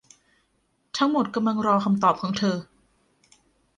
[0.97, 2.57] ทั้งหมดกำลังรอคำตอบของเธอ